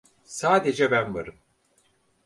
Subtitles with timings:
[0.25, 1.35] Sadece ben varım.